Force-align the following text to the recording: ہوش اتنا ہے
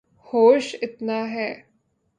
ہوش 0.27 0.75
اتنا 0.81 1.19
ہے 1.33 1.49